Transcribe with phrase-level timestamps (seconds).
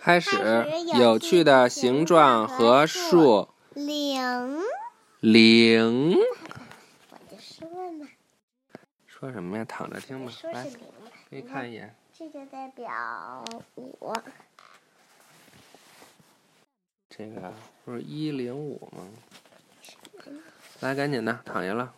[0.00, 0.30] 开始
[0.98, 3.48] 有趣的形状和数。
[3.74, 4.58] 零。
[5.20, 6.16] 零。
[7.10, 8.08] 我就说呢。
[9.06, 9.64] 说什么呀？
[9.64, 10.32] 躺着听吧。
[10.52, 10.70] 来，
[11.28, 11.94] 可以看一眼。
[12.16, 13.44] 这就代表
[13.76, 14.12] 五。
[17.10, 17.52] 这个
[17.84, 19.08] 不是一零五吗？
[20.80, 21.92] 来，赶紧的，躺下了。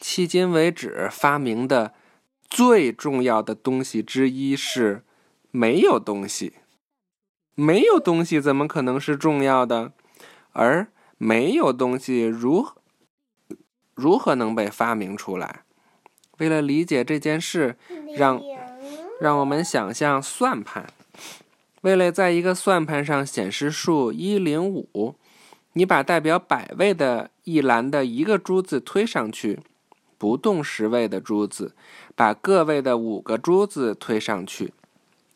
[0.00, 1.92] 迄今为止发明的
[2.48, 5.04] 最重要的东西之一是
[5.50, 6.54] 没有东西。
[7.54, 9.92] 没有东西怎么可能是重要的？
[10.52, 12.66] 而没有东西如
[13.94, 15.64] 如何能被发明出来？
[16.38, 17.76] 为了理解这件事，
[18.16, 18.40] 让
[19.20, 20.86] 让我们想象算盘。
[21.82, 25.14] 为了在一个算盘上显示数一零五，
[25.74, 29.60] 你把代表百位的一栏的一个珠子推上去，
[30.16, 31.74] 不动十位的珠子
[32.14, 34.72] 把个位的五个珠子推上去。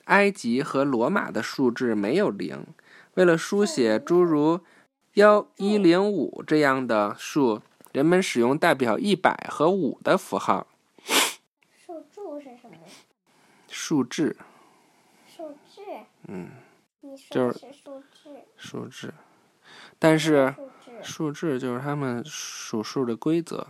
[0.05, 2.67] 埃及和罗马的数字没有零，
[3.15, 4.61] 为了书写诸如
[5.15, 10.67] 幺一零五这样的数，人们使用代表一百和五的符号。
[11.87, 12.77] 数柱是什么？
[13.69, 14.37] 数字。
[16.27, 16.49] 嗯，
[17.31, 19.13] 就是数字，数字，
[19.99, 20.55] 但是
[21.03, 23.67] 数字就是他们数数的规则。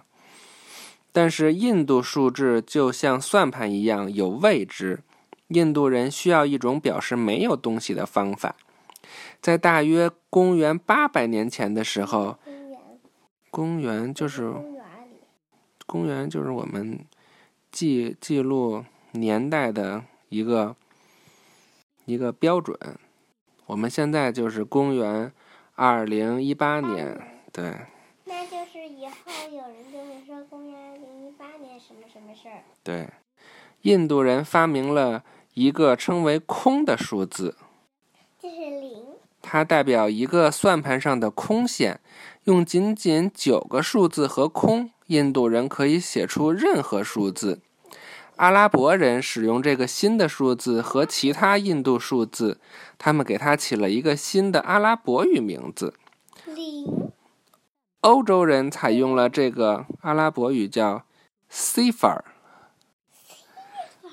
[1.10, 5.00] 但是印度数字就像算盘一样有未知，
[5.54, 8.56] 印度人需要一种表示没有东西的方法。
[9.40, 12.38] 在大约公元八百年前的时候，
[13.50, 14.52] 公元就是
[15.86, 17.04] 公元就是我们
[17.72, 20.76] 记记录年代的一个。
[22.06, 22.78] 一个标准，
[23.64, 25.32] 我们现在就是公元
[25.74, 27.18] 二零一八年，
[27.50, 27.74] 对。
[28.26, 32.60] 那就是以后有人就会说公元二零一八年什么什么事儿。
[32.82, 33.08] 对，
[33.80, 35.24] 印度人发明了
[35.54, 37.56] 一个称为“空”的数字，
[38.42, 39.04] 这是零。
[39.40, 42.00] 它代表一个算盘上的空线，
[42.44, 47.60] 用仅仅九个数字和空，印度人可以写出任何数字。
[48.36, 52.58] 阿拉伯人使用这个新的数字和其他印度数字，
[52.98, 55.94] 他们给它起了一个新的阿拉伯语名字。
[56.46, 57.12] 零。
[58.00, 61.04] 欧洲人采用了这个阿拉伯语叫
[61.48, 62.22] “cipher”。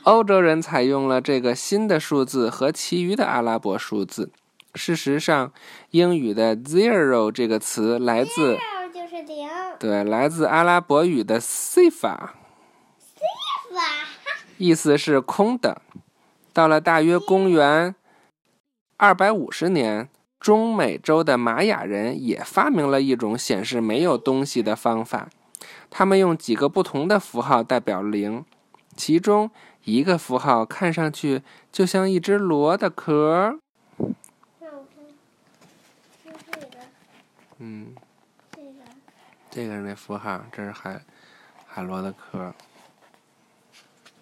[0.04, 4.32] 欧洲人采用了这个新的数字和其余的阿拉伯数字。
[4.74, 5.52] 事实上，
[5.92, 8.58] 英语的 “zero” 这个词来自
[8.94, 9.48] 就是零。
[9.78, 12.30] 对，来自阿拉伯语的 “cipher”。
[14.58, 15.82] 意思是空的。
[16.54, 17.96] 到了大约公元
[18.98, 25.30] 二百五十年，中美洲的玛雅人也发明了一种显示没有东西的方法。
[25.90, 28.46] 他们用几个不同的符号代表零，
[28.96, 29.52] 其中
[29.84, 33.60] 一个符号看上去就像一只螺的壳。
[37.58, 37.94] 嗯，
[38.52, 38.84] 这个，
[39.52, 41.00] 这个是那符号，这是海
[41.68, 42.54] 海螺的壳。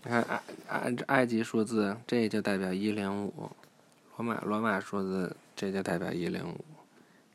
[0.03, 3.49] 你看埃埃埃及数字，这就代表一零五；
[4.17, 6.65] 罗马罗马数字，这就代表一零五。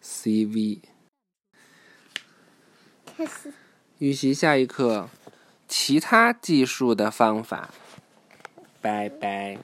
[0.03, 0.81] CV。
[3.99, 5.09] 预习下一课，
[5.69, 7.71] 其他计数的方法。
[8.85, 9.59] 拜拜。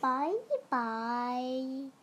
[0.00, 0.30] 拜
[0.70, 1.99] 拜。